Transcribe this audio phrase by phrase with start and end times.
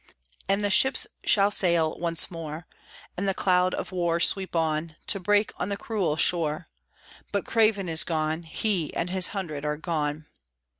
[0.49, 2.65] And the ships shall sail once more,
[3.15, 6.67] And the cloud of war sweep on To break on the cruel shore;
[7.31, 10.25] But Craven is gone, He and his hundred are gone.